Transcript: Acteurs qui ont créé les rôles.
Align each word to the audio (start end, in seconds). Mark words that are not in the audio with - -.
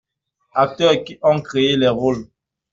Acteurs 0.55 1.03
qui 1.03 1.19
ont 1.21 1.41
créé 1.43 1.77
les 1.77 1.87
rôles. 1.87 2.27